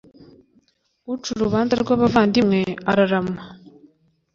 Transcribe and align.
Uca 1.11 1.27
urubanza 1.35 1.73
rw’abavandimwe 1.83 2.59
arararma. 2.91 3.41